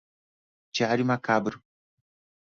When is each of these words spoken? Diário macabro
Diário 0.73 1.05
macabro 1.05 1.61